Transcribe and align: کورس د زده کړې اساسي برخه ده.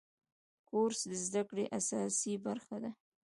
کورس 0.69 0.99
د 1.11 1.13
زده 1.25 1.41
کړې 1.49 1.65
اساسي 1.79 2.33
برخه 2.45 2.75
ده. 2.83 2.91